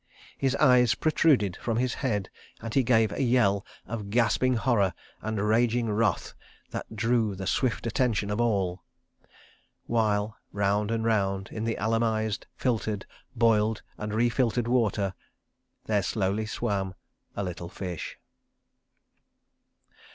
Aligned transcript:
His 0.35 0.55
eyes 0.55 0.95
protruded 0.95 1.57
from 1.57 1.77
his 1.77 1.93
head, 1.93 2.31
and 2.59 2.73
he 2.73 2.81
gave 2.81 3.11
a 3.11 3.21
yell 3.21 3.63
of 3.85 4.09
gasping 4.09 4.55
horror 4.55 4.95
and 5.21 5.39
raging 5.39 5.91
wrath 5.91 6.33
that 6.71 6.95
drew 6.95 7.35
the 7.35 7.45
swift 7.45 7.85
attention 7.85 8.31
of 8.31 8.41
all— 8.41 8.81
While 9.85 10.37
round 10.51 10.89
and 10.89 11.05
round 11.05 11.49
in 11.51 11.65
the 11.65 11.75
alum 11.75 12.01
ised, 12.01 12.45
filtered, 12.55 13.05
boiled 13.35 13.83
and 13.95 14.11
re 14.11 14.27
filtered 14.29 14.67
water, 14.67 15.13
there 15.85 16.01
slowly 16.01 16.47
swam—a 16.47 17.43
little 17.43 17.69
fish. 17.69 18.17